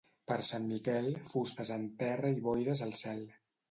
Per 0.29 0.37
Sant 0.47 0.65
Miquel, 0.71 1.11
fustes 1.35 1.73
en 1.79 1.87
terra 2.03 2.37
i 2.41 2.45
boires 2.51 2.87
al 2.91 3.01
cel. 3.07 3.27